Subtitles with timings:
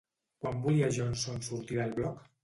[0.43, 2.25] Quan volia Johnson sortir del bloc?